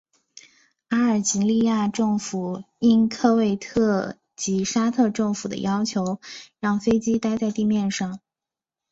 [0.87, 6.19] 阿尔及利亚政府应科威特及沙特政府的要求
[6.59, 8.19] 让飞机待在地面上。